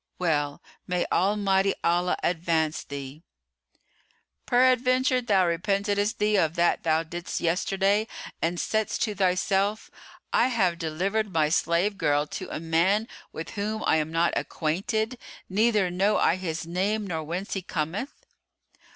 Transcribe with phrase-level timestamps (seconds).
[0.17, 3.21] "Well, may Almighty Allah advance thee!"
[4.47, 8.07] "Peradventure thou repentedest thee of that thou didst yesterday
[8.41, 9.91] and saidst to thyself:
[10.33, 15.19] I have delivered my slave girl to a man with who I am not acquainted,
[15.47, 18.25] neither know I his name nor whence he cometh?"